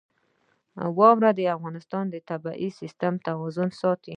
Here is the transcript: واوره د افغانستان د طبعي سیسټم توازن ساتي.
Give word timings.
واوره 0.97 1.31
د 1.35 1.41
افغانستان 1.55 2.05
د 2.09 2.15
طبعي 2.29 2.69
سیسټم 2.79 3.13
توازن 3.27 3.69
ساتي. 3.81 4.09